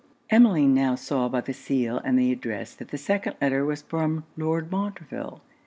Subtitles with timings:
[0.31, 4.23] Emmeline now saw by the seal and the address that the second letter was from
[4.35, 5.41] Lord Montreville.